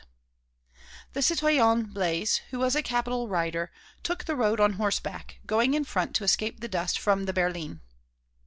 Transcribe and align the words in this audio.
The 1.13 1.21
citoyen 1.21 1.83
Blaise, 1.93 2.37
who 2.49 2.57
was 2.57 2.75
a 2.75 2.81
capital 2.81 3.27
rider, 3.27 3.71
took 4.01 4.25
the 4.25 4.35
road 4.35 4.59
on 4.59 4.73
horseback, 4.73 5.37
going 5.45 5.73
on 5.75 5.75
in 5.75 5.83
front 5.83 6.15
to 6.15 6.23
escape 6.23 6.59
the 6.59 6.67
dust 6.67 6.97
from 6.97 7.25
the 7.25 7.33
berline. 7.33 7.81